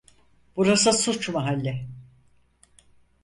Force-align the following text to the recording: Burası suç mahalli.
Burası 0.57 0.93
suç 0.93 1.29
mahalli. 1.29 1.87